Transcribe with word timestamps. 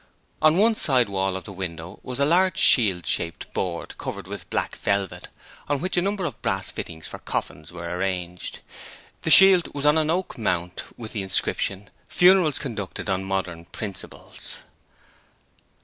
On 0.41 0.57
one 0.57 0.75
side 0.75 1.09
wall 1.09 1.35
of 1.35 1.43
the 1.43 1.53
window 1.53 1.99
was 2.01 2.19
a 2.19 2.25
large 2.25 2.57
shield 2.57 3.05
shaped 3.05 3.53
board 3.53 3.95
covered 3.99 4.25
with 4.25 4.49
black 4.49 4.75
velvet 4.77 5.27
on 5.69 5.79
which 5.79 5.95
a 5.95 6.01
number 6.01 6.25
of 6.25 6.41
brass 6.41 6.71
fittings 6.71 7.07
for 7.07 7.19
coffins 7.19 7.71
were 7.71 7.85
arranged. 7.87 8.61
The 9.21 9.29
shield 9.29 9.71
was 9.75 9.85
on 9.85 9.99
an 9.99 10.09
oak 10.09 10.39
mount 10.39 10.81
with 10.97 11.13
the 11.13 11.21
inscription: 11.21 11.91
'Funerals 12.07 12.57
conducted 12.57 13.09
on 13.09 13.23
modern 13.23 13.65
principles'. 13.65 14.61